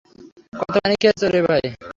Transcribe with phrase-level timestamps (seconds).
[0.59, 1.63] কত পানি খেয়েছো রে ভাই?